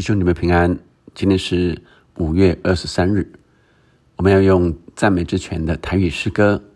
[0.00, 0.78] 弟兄姊妹平安，
[1.14, 1.82] 今天是
[2.16, 3.30] 五月二十三日，
[4.16, 6.62] 我们要用赞美之泉的台语诗歌《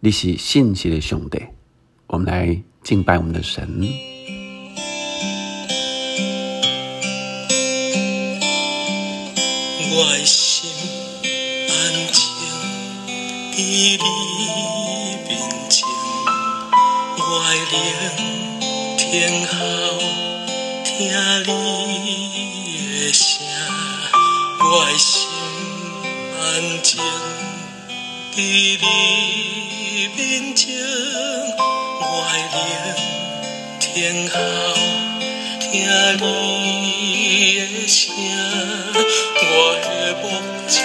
[0.00, 1.38] 你是信息的兄弟》，
[2.08, 3.62] 我们来敬拜我们的神。
[9.92, 10.68] 我的心
[11.68, 12.24] 安静，
[13.54, 14.02] 伫你
[15.28, 15.38] 面
[15.70, 15.86] 前，
[17.18, 17.78] 我的灵
[18.98, 19.54] 听候，
[20.82, 21.06] 听
[21.46, 21.87] 你。
[24.70, 25.26] 我的心
[26.38, 27.00] 安静，
[28.34, 28.84] 伫你
[30.14, 30.76] 面前，
[31.98, 32.60] 我的灵
[33.80, 34.34] 听候，
[35.58, 35.72] 听
[36.18, 36.22] 你
[37.60, 37.96] 的声。
[39.40, 39.88] 我的
[40.20, 40.24] 目
[40.68, 40.76] 者，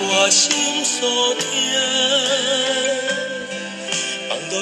[0.00, 0.44] 我心
[0.84, 0.98] 所
[1.36, 1.46] 听，
[4.28, 4.54] 放到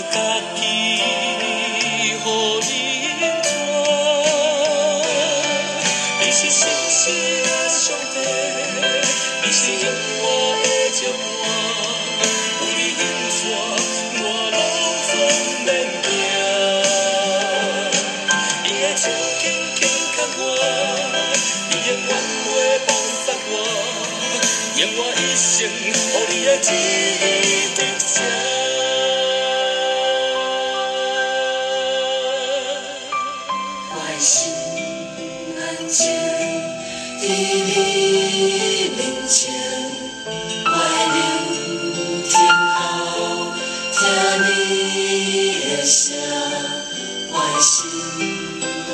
[47.31, 47.75] 我心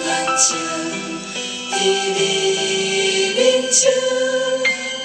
[0.06, 0.56] 安静，
[1.72, 1.74] 伫
[2.14, 2.18] 你
[3.34, 3.38] 面
[3.70, 3.90] 前，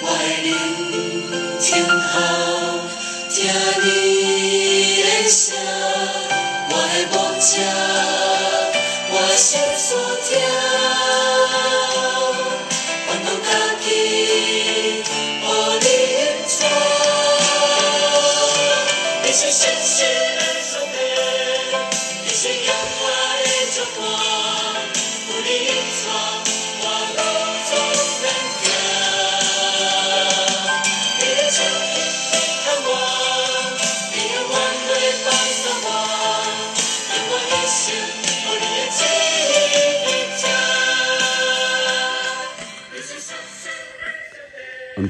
[0.02, 0.04] 我
[0.42, 0.48] 聆
[1.60, 2.14] 听候，
[3.30, 3.34] 听
[3.82, 3.84] 你
[5.02, 5.55] 的声。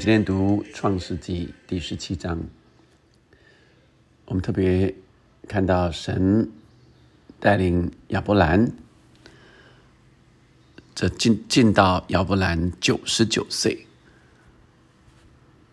[0.07, 2.39] 今天读创世纪第十七章，
[4.23, 4.95] 我们特别
[5.49, 6.49] 看到神
[7.41, 8.71] 带领亚伯兰，
[10.95, 13.85] 这进进到亚伯兰九十九岁。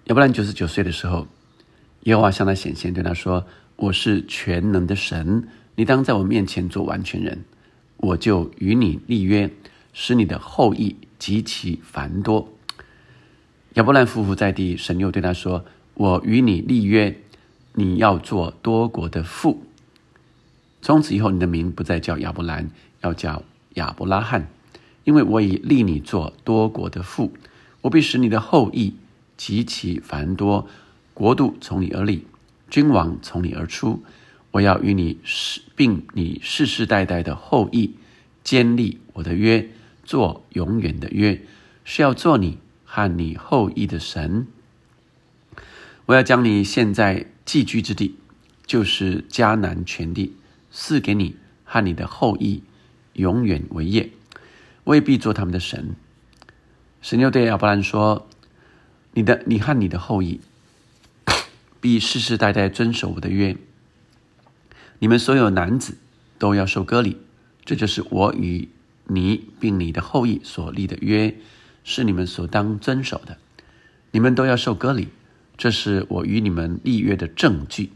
[0.07, 1.29] 亚伯兰九十九岁的时候，
[2.01, 3.47] 耶和华向他显现，对他说
[3.77, 5.47] ：“我是全能的神，
[5.77, 7.45] 你当在我面前做完全人，
[7.99, 9.49] 我就与你立约，
[9.93, 12.49] 使你的后裔极其繁多。”
[13.75, 15.65] 亚伯兰夫妇在地，神又对他说
[15.95, 17.19] ：“我与你立约，
[17.73, 19.65] 你要做多国的父。
[20.81, 22.71] 从此以后，你的名不再叫亚伯兰，
[23.01, 23.43] 要叫
[23.75, 24.49] 亚伯拉罕，
[25.03, 27.35] 因为我已立你做多国的父。
[27.81, 28.95] 我必使你的后裔
[29.37, 30.69] 极其繁多，
[31.13, 32.25] 国度从你而立，
[32.71, 34.05] 君王从你而出。
[34.53, 37.91] 我要与你世，并你世世代代的后裔，
[38.45, 39.69] 坚立我的约，
[40.05, 41.43] 做永远的约，
[41.83, 42.59] 是要做你。”
[42.97, 44.47] 和你后裔的神，
[46.07, 48.15] 我要将你现在寄居之地，
[48.69, 50.37] 就是迦南全地，
[50.71, 51.35] 赐给你
[51.65, 52.63] 和你的后裔，
[53.15, 54.11] 永远为业。
[54.85, 55.97] 未必做他们的神。
[57.03, 58.29] 神又对亚伯兰说
[59.15, 60.41] ：“你的，你和你的后裔，
[61.81, 63.57] 必世世代代遵守我的约。
[65.01, 65.99] 你们所有男子
[66.39, 67.17] 都要受割礼，
[67.65, 68.69] 这就是我与
[69.09, 71.35] 你并你的后裔所立的约。”
[71.85, 73.37] 是你们所当遵守的，
[74.11, 75.09] 你们都要受割礼，
[75.57, 77.93] 这是我与你们立约的证据。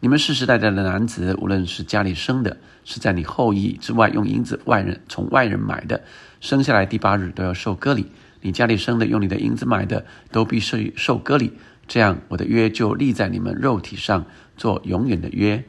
[0.00, 6.04] 你们世世代代的男子，无论是家里生的，是在你后裔之外用银子外人从外人买的，
[6.40, 8.06] 生下来第八日都要受割礼。
[8.40, 11.52] 你家里生的用你的银子买的，都必须受割礼。
[11.88, 14.24] 这样，我的约就立在你们肉体上，
[14.56, 15.64] 做永远的约。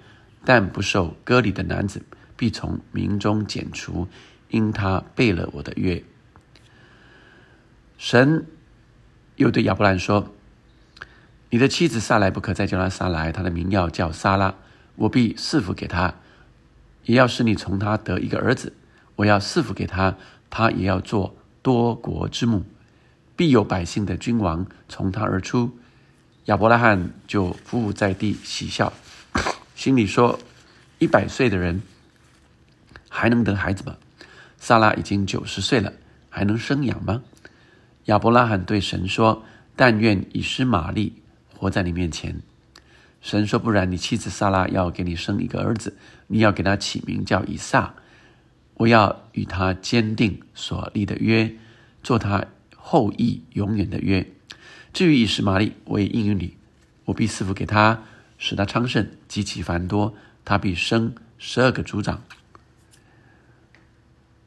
[0.45, 2.04] 但不受割礼的男子，
[2.38, 4.07] 必从民中剪除，
[4.50, 6.04] 因他背了我的约。
[8.00, 8.48] 神
[9.36, 10.34] 又对亚伯兰说
[11.51, 14.56] ：“你的妻子撒来不可再叫她撒来，她的名要叫撒拉。
[14.96, 16.16] 我必赐福给她，
[17.04, 18.72] 也要使你从她得一个儿子。
[19.18, 20.16] 我要赐福给她，
[20.50, 22.63] 她也要做多国之母，
[23.36, 25.78] 必有百姓的君王从她而出。”
[26.48, 28.94] 亚伯拉罕就伏伏在地喜笑，
[29.75, 30.40] 心里说
[31.00, 31.81] ：“一百岁的人
[33.10, 33.98] 还能得孩子吗？
[34.57, 35.92] 撒拉已经九十岁了，
[36.30, 37.22] 还能生养吗？
[38.10, 39.44] 亚伯拉罕对神说
[39.78, 41.22] ：“但愿以实玛利
[41.56, 42.42] 活在你面前。”
[43.22, 45.96] 神说：“不然，你妻子撒拉要给你生一个儿子，
[46.26, 47.94] 你要给他起名叫以撒。
[48.74, 51.54] 我要与他坚定所立的约，
[52.02, 52.46] 做他
[52.76, 54.26] 后裔永远的约。
[54.92, 56.58] 至于以实玛利，我也应允你，
[57.06, 58.02] 我必赐福给他，
[58.40, 62.24] 使他昌盛，极其繁多，他必生十二个族长。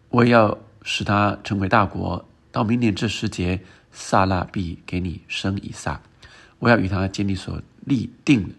[0.09, 2.27] 我要使他成为大国。
[2.53, 3.61] 到明年这时节，
[3.91, 6.01] 撒拉必给你生以撒。
[6.61, 8.55] 我要与他坚定所立定。”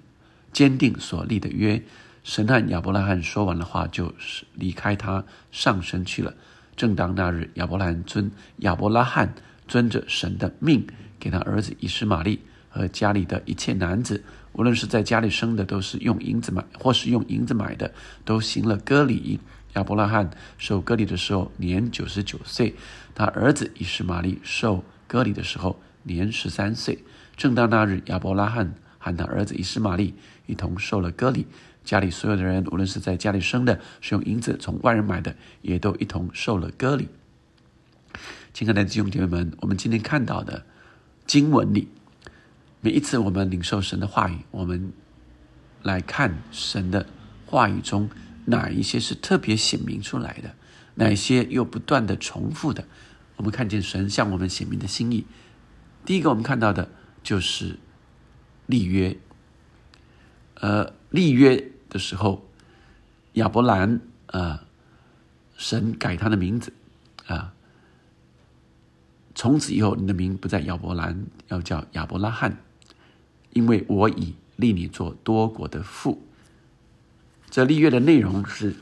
[0.54, 1.82] 坚定所立的约，
[2.24, 6.32] 神和亚伯拉罕说完的话，就是离开他上升去了。
[6.76, 9.34] 正当那日，亚伯拉罕遵亚伯拉罕
[9.68, 10.86] 遵着神的命，
[11.20, 12.40] 给他儿子以实玛利
[12.70, 17.92] 和家里的一切男子，无论是在家里生的，都是用银子买，或是用银子买的，
[18.24, 19.40] 都行了割礼。
[19.76, 22.76] 亚伯拉罕受割礼的时候年九十九岁，
[23.16, 27.04] 他儿子以实玛利受割礼的时候年十三岁。
[27.36, 30.14] 正当那日，亚伯拉罕和他儿子以实玛利。
[30.46, 31.48] 一同受了割礼，
[31.86, 37.08] 家里所有的人，无论是在家里生的，是用银子从外人买的，也都一同受了割礼。
[38.54, 40.66] 亲爱的弟兄姐妹们，我们今天看到的
[41.26, 41.88] 经文里，
[42.82, 44.92] 每一次我们领受神的话语，我们
[45.82, 47.06] 来看神的
[47.46, 48.10] 话语中
[48.46, 50.56] 哪一些是特别显明出来的，
[50.96, 52.86] 哪一些又不断的重复的，
[53.38, 55.26] 我们看见神向我们显明的心意。
[56.06, 56.90] 第一个，我们看到的
[57.24, 57.80] 就是
[58.66, 59.18] 立约。
[60.56, 62.48] 呃，立约的时候，
[63.34, 64.66] 亚伯兰啊，
[65.58, 66.72] 神改他的名字
[67.28, 67.54] 啊，
[69.36, 72.58] 从此以后，你的名不再亚伯兰，要叫亚伯拉罕，
[73.52, 76.22] 因为我已立你做多国的父。
[77.54, 78.74] 这立约的内容是：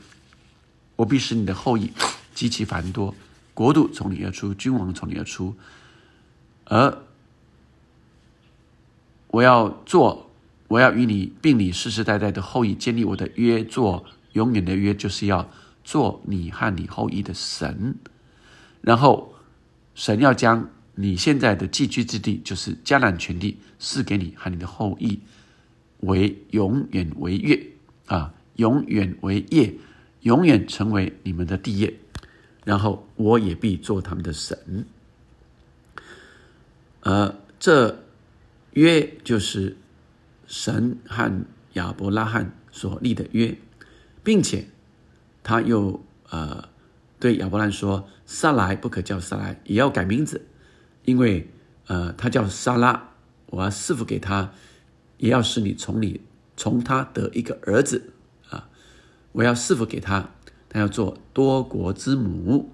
[0.96, 1.92] 我必使你的后裔
[2.34, 3.14] 极其繁多，
[3.52, 5.54] 国度从你而出，君王从你而出，
[6.64, 6.96] 而
[9.26, 10.30] 我要做。
[10.68, 15.50] 我要与你并你世世代代的后裔建立我的约，做永远的约，就是要
[15.84, 17.96] 做你和你后裔的神。
[18.80, 19.34] 然后，
[19.94, 25.20] 神要将你现在的寄居之地，就是迦南全地，赐给你和你的后裔，
[25.98, 27.66] 为永远为约
[28.06, 29.74] 啊，永远为业，
[30.20, 31.94] 永远成为你们的地业。
[32.64, 34.86] 然后，我也必做他们的神。
[37.00, 38.02] 而这
[38.72, 39.76] 约就是。
[40.44, 43.56] 神和亚伯拉罕所立的约，
[44.22, 44.66] 并且
[45.42, 46.68] 他又呃
[47.18, 50.44] 对亚伯拉罕说：“撒来不可叫撒来，也要改名字，
[51.06, 51.48] 因为
[51.86, 53.14] 呃他叫撒拉，
[53.46, 54.52] 我要赐福给他，
[55.16, 56.20] 也要使你从你
[56.54, 58.12] 从他得一个儿子，
[59.32, 60.30] 我要赐福给他，
[60.68, 62.70] 他要做多国之母。”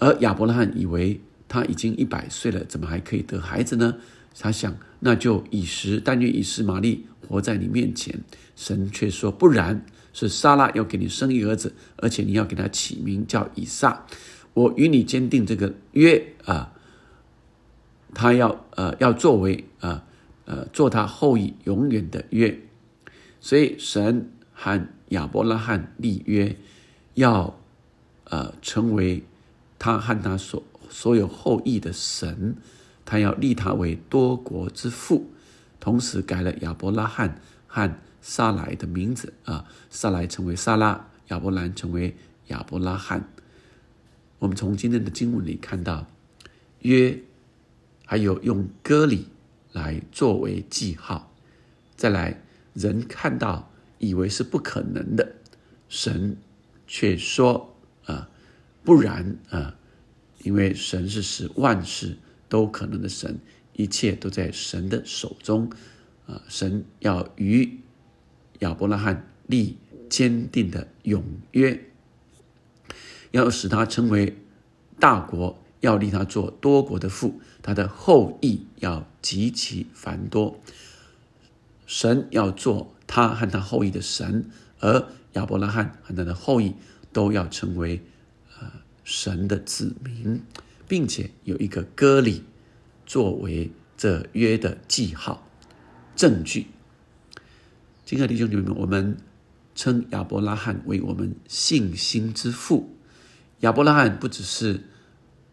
[0.00, 3.96] 而亚伯拉罕以为他已经一百岁了，怎么还可以得孩子呢？
[4.40, 8.20] 他想，那就以实，但愿以实玛利活在你面前。
[8.54, 14.06] 神却说不然，是撒拉要给你生一儿子，而且你要给他起名叫以撒。
[14.54, 16.72] 我与你坚定这个约啊，
[18.14, 20.04] 他要呃要作为啊
[20.44, 22.56] 呃做他后裔永远的约。
[23.40, 26.56] 所以神和亚伯拉罕立约，
[27.14, 27.58] 要
[28.24, 29.24] 呃成为
[29.78, 32.56] 他和他所所有后裔的神。
[33.04, 35.30] 他要立他为多国之父，
[35.80, 37.90] 同时改了亚伯拉罕和
[38.20, 42.14] 撒来的名字啊，撒来成为撒拉，亚伯兰成为
[42.48, 43.26] 亚伯拉罕。
[44.38, 46.06] 我们从今天的经文里看到，
[46.80, 47.18] 约
[48.04, 49.26] 还有用割礼
[49.72, 51.32] 来作为记号。
[51.96, 52.42] 再来，
[52.78, 55.34] 人看到以为是不可能的，
[55.88, 56.36] 神
[56.86, 58.30] 却说啊，
[58.84, 59.76] 不然啊，
[60.44, 62.16] 因为神是使万事。
[62.50, 63.38] 都可能的神，
[63.74, 65.70] 一切都在神的手中，
[66.26, 66.40] 啊！
[66.48, 67.80] 神要与
[68.60, 69.76] 亚伯拉罕立
[70.08, 71.90] 坚定的永约，
[73.32, 74.34] 要使他成为
[74.98, 80.58] 大国，要立他做多国的父，他的后裔要极其繁多。
[81.88, 86.74] 神要做他和他后裔的神，而亚伯拉罕和他的后裔
[87.12, 88.00] 都要成为
[88.60, 88.70] 呃
[89.02, 90.40] 神的子民。
[90.88, 92.42] 并且有一个割礼
[93.04, 95.46] 作为这约的记号
[96.16, 96.68] 证据。
[98.06, 99.18] 亲爱的弟兄姐妹们，我们
[99.74, 102.96] 称亚伯拉罕为我们信心之父。
[103.60, 104.84] 亚伯拉罕不只是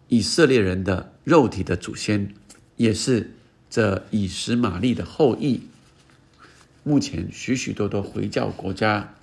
[0.08, 2.34] 以色列人的肉体的祖先，
[2.77, 3.32] 也是
[3.70, 5.63] 这以实玛利的后裔。
[6.86, 9.13] 目前许许多多回教国家，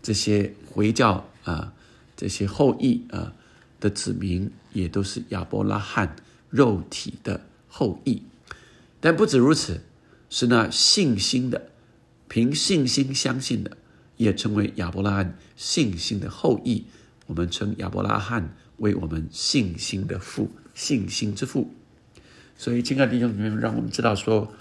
[0.00, 1.74] 这些回教啊。
[2.16, 3.34] 这些后裔啊
[3.80, 6.14] 的子民也都是亚伯拉罕
[6.48, 8.22] 肉体的后裔。
[9.00, 9.80] 但不止如此，
[10.30, 11.70] 是那信心的，
[12.28, 13.76] 凭信心相信的，
[14.16, 16.84] 也成为亚伯拉罕信心的后裔。
[17.26, 21.74] 我们称亚伯拉罕为我们信心的父，信心之父。
[22.56, 24.54] 所以，亲爱的弟兄姊妹，让我们知道说，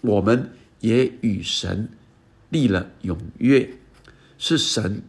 [0.00, 0.48] 我们
[0.80, 1.88] 也与神
[2.48, 3.70] 立了永约，
[4.36, 5.02] 是神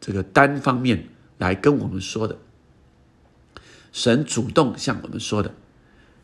[0.00, 1.08] 这个单方面
[1.38, 2.38] 来跟我们说的。
[3.90, 5.54] 神主动向我们说的，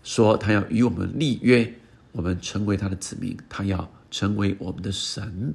[0.02, 1.74] 说他要与我们立约，
[2.12, 5.54] 我们成为他的子民，他要成为我们的神。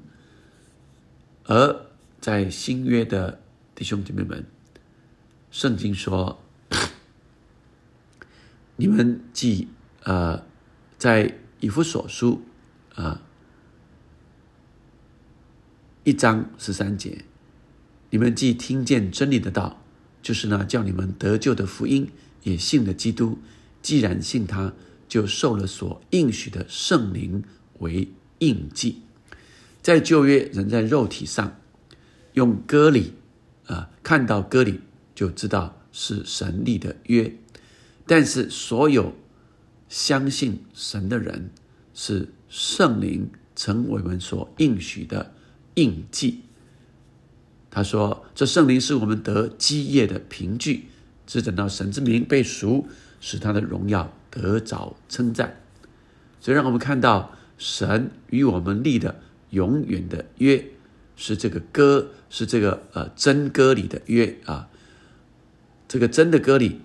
[1.46, 1.86] 而
[2.20, 3.42] 在新约的
[3.76, 4.46] 弟兄姐妹们，
[5.52, 6.42] 圣经说。
[8.82, 9.68] 你们既
[10.04, 10.42] 呃，
[10.98, 12.42] 在以弗所书
[12.96, 13.22] 啊
[16.04, 17.26] 一章十三节，
[18.10, 19.84] 你们既听见真理的道，
[20.22, 22.10] 就是那叫你们得救的福音，
[22.44, 23.38] 也信了基督。
[23.82, 24.74] 既然信他，
[25.08, 27.44] 就受了所应许的圣灵
[27.80, 29.02] 为印记。
[29.82, 31.60] 在旧约，人在肉体上
[32.34, 33.14] 用割礼
[33.68, 34.82] 啊，看到割礼
[35.14, 37.34] 就知道是神立的约。
[38.06, 39.14] 但是，所有
[39.90, 41.50] 相信神的人，
[41.94, 45.34] 是圣灵成为我们所应许的
[45.74, 46.44] 印记。
[47.72, 50.86] 他说：“这圣灵是我们得基业的凭据，
[51.28, 52.88] 只等到神之名被赎，
[53.20, 55.62] 使他的荣耀得着称赞。”
[56.40, 60.66] 所以，让我们看到神与我们立的永远的约，
[61.16, 64.70] 是这个歌，是这个呃真歌里的约啊，
[65.88, 66.82] 这个真的歌里。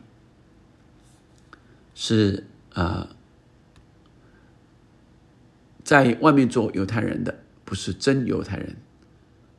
[1.97, 3.17] 是啊，
[5.83, 8.77] 在外面做犹太人的不是真犹太人，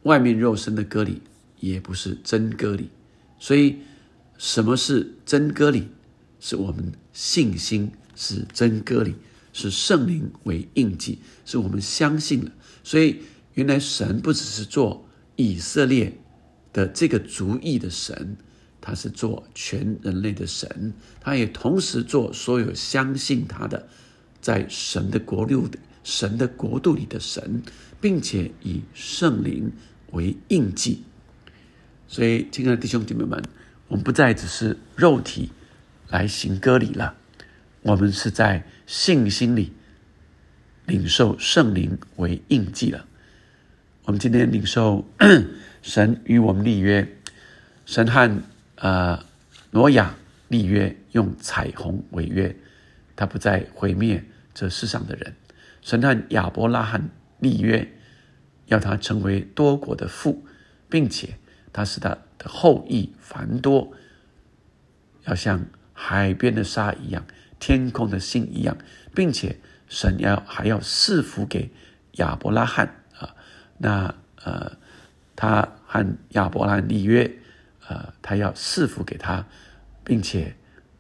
[0.04, 1.22] 外面肉身的割礼
[1.60, 2.90] 也不是真割礼，
[3.40, 3.80] 所以
[4.38, 5.88] 什么是真割礼？
[6.40, 9.16] 是我们信心是真割礼，
[9.54, 12.52] 是圣灵为印记，是我们相信了。
[12.84, 13.22] 所以
[13.54, 15.08] 原来神不只是做
[15.38, 16.20] 以色列
[16.74, 18.38] 的这个族裔的神。
[18.88, 23.88] 他是做全人类的神，他也同时做所有相信他的，
[24.40, 25.68] 在神的国度、
[26.04, 27.64] 神的国度里的神，
[28.00, 29.72] 并且以圣灵
[30.12, 31.02] 为印记。
[32.08, 33.44] 所以，亲爱的弟兄姐妹们，
[33.88, 35.50] 我们不再只是肉体
[36.10, 37.16] 来行割礼了，
[37.82, 39.74] 我们是在信心里
[40.86, 43.08] 领受圣灵为印记了。
[44.04, 45.10] 我们今天领受
[45.82, 47.18] 神与我们立约，
[47.88, 48.44] 神和。
[48.76, 49.24] 呃，
[49.72, 50.16] 挪亚
[50.50, 52.56] 立约用彩虹为约，
[53.16, 55.34] 他不再毁灭这世上的人。
[55.82, 57.88] 神和亚伯拉罕立约，
[58.66, 60.46] 要他成为多国的父，
[60.90, 61.38] 并且
[61.72, 63.94] 他是他的后裔繁多，
[65.24, 67.26] 要像海边的沙一样，
[67.60, 68.78] 天空的星一样，
[69.14, 71.72] 并且神要还要赐福给
[72.14, 73.36] 亚伯拉罕啊。
[73.78, 74.14] 那
[74.44, 74.78] 呃，
[75.34, 77.40] 他和亚伯拉罕立约。
[77.88, 79.46] 呃，他要赐福给他，
[80.04, 80.56] 并且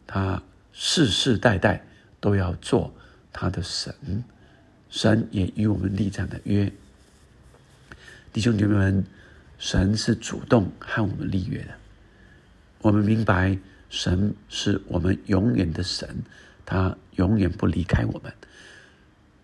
[0.05, 1.83] 他世世代代
[2.19, 2.93] 都要做
[3.33, 4.23] 他的神，
[4.89, 6.71] 神也与我们立这样的约。
[8.31, 9.05] 弟兄姐妹们，
[9.57, 11.69] 神是主动和我们立约的。
[12.81, 13.57] 我们明白，
[13.89, 16.23] 神是我们永远的神，
[16.65, 18.31] 他永远不离开我们。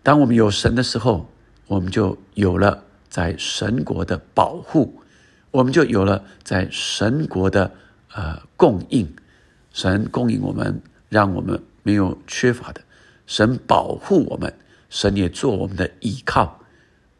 [0.02, 1.28] 当我们有神的时候，
[1.66, 5.01] 我们就有了在神国的保护。
[5.52, 7.70] 我们就有了在神国的
[8.14, 9.14] 呃供应，
[9.70, 12.80] 神供应我们，让我们没有缺乏的；
[13.26, 14.52] 神保护我们，
[14.88, 16.58] 神也做我们的依靠，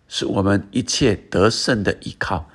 [0.09, 2.49] 是我们一切得胜的依靠。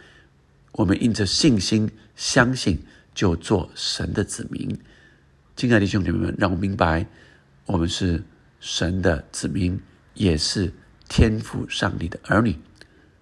[0.72, 2.80] 我们因着信心相信，
[3.14, 4.80] 就做神的子民。
[5.56, 7.06] 亲爱的兄弟们，让我明白，
[7.68, 8.24] 我们是
[8.60, 9.80] 神的子民，
[10.16, 10.74] 也是
[11.08, 12.56] 天父上帝的儿女。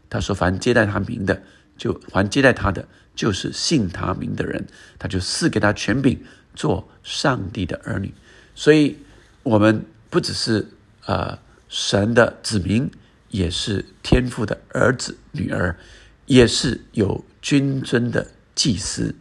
[0.09, 1.43] 他说：“凡接待他名的。”
[1.77, 4.65] 就还接待他的，就是信他名的人，
[4.98, 6.20] 他就赐给他权柄，
[6.53, 8.13] 做上帝的儿女。
[8.55, 8.98] 所以，
[9.44, 10.67] 我们不只是
[11.05, 12.89] 呃神的子民，
[13.29, 15.77] 也是天父的儿子女儿，
[16.25, 19.13] 也是有君尊的祭司。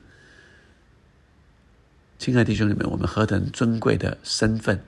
[2.17, 4.81] 亲爱的弟兄姊妹，我们何等尊贵的身份，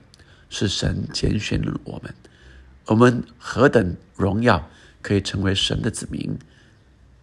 [0.49, 2.11] 是神拣选了我们；
[2.85, 4.69] 我们何等荣耀，
[5.01, 6.39] 可以成为神的子民。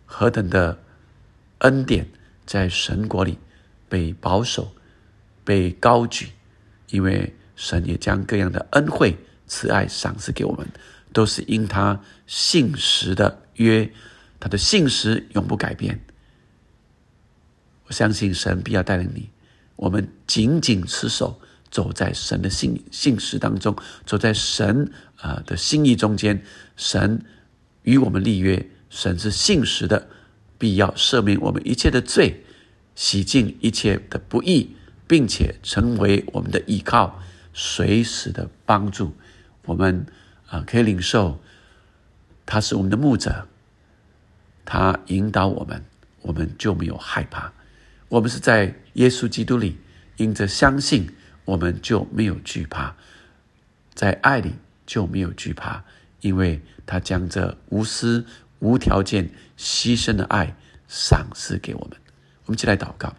[0.04, 0.82] 何等的
[1.58, 2.08] 恩典
[2.46, 3.38] 在神国里
[3.88, 4.72] 被保守、
[5.44, 6.28] 被高举，
[6.90, 10.66] 因为神也将各样的恩惠、慈爱赏赐给我们，
[11.12, 13.92] 都是因他信实的约，
[14.38, 16.04] 他的信实永不改变。
[17.86, 19.30] 我相信神必要带领你。
[19.76, 26.44] 我们紧紧持守，走在神的信信实当中，走在神啊的心意中间。
[26.76, 27.24] 神
[27.82, 30.06] 与我们立约，神是信实的，
[30.56, 32.44] 必要赦免我们一切的罪，
[32.94, 34.76] 洗净一切的不义，
[35.08, 37.20] 并且成为我们的依靠，
[37.52, 39.16] 随时的帮助。
[39.64, 40.06] 我们
[40.46, 41.40] 啊可以领受，
[42.46, 43.48] 他是我们的牧者，
[44.64, 45.84] 他引导我们，
[46.22, 47.52] 我们就没有害怕。
[48.08, 49.76] 我们是在耶稣基督里，
[50.18, 51.10] 因着相信，
[51.44, 52.94] 我们就没有惧怕，
[53.92, 54.52] 在爱里
[54.86, 55.82] 就没有惧怕，
[56.20, 58.24] 因为他将这无私、
[58.64, 59.28] 无条件、
[59.58, 60.56] 牺牲的爱
[60.88, 61.90] 赏赐给我们。
[62.46, 63.14] 我们一起来祷告，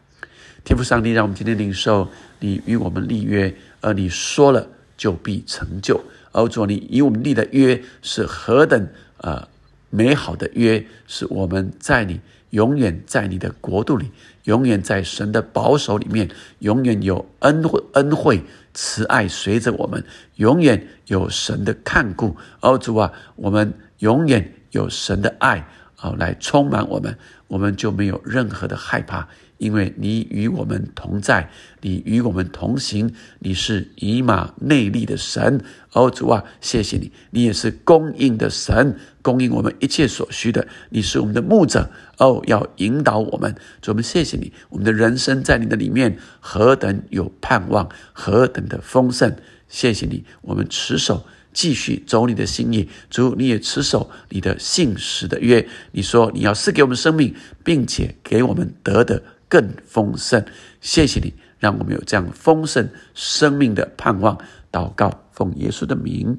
[0.64, 2.10] 天父上帝，让我们今天领受
[2.40, 6.04] 你与我们立约，而你说了就必成就。
[6.32, 8.88] 而主，你与我们立的约是何等
[9.18, 9.48] 呃
[9.92, 14.12] 美好的约，是我们在你永远在你的国度里，
[14.46, 20.04] 永远在神的保守里面，永远有恩惠恩惠慈爱随着我们，
[20.36, 22.36] 永远有神的看顾。
[22.60, 27.18] 而主啊，我们永远有神的爱啊来充满我们，
[27.48, 29.28] 我们就没有任何的害怕。
[29.58, 35.62] 因为你与我们同在，你与我们同行，你是以马内利的神，
[35.94, 49.38] 哦主啊，谢谢你，你也是供应的神，供应我们一切所需的，你是我们的牧者，哦，要引导我们，主我们谢谢你，我们的人生在你的里面何等有盼望，何等的丰盛，
[49.70, 57.34] 谢谢你，我们持守，继续走你的心意，主你也持守你的信实的约，你说你要赐给我们生命，
[57.64, 59.24] 并且给我们得的。
[59.48, 60.44] 更丰盛，
[60.82, 64.38] 谢谢你，让我们有这样丰盛生命的盼望。
[64.72, 66.38] 祷告，奉耶稣的名，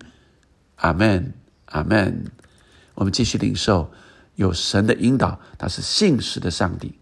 [0.74, 1.32] 阿门，
[1.66, 2.24] 阿门。
[2.94, 3.90] 我们继续领受，
[4.34, 6.98] 有神的引导，他是信实的上帝。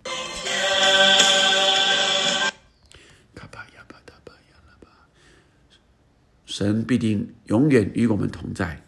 [6.57, 8.84] 神必定永远与我们同在。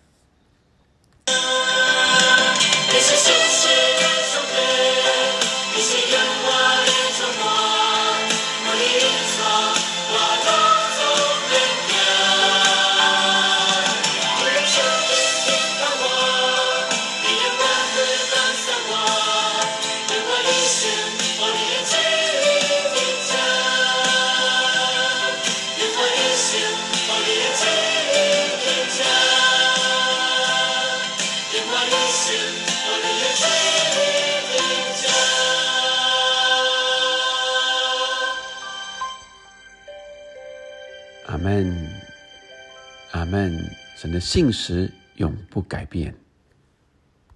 [44.21, 46.15] 信实永不改变。